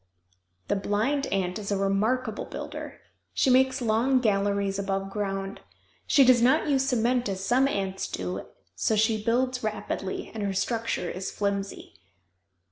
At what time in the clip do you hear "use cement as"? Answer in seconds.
6.67-7.45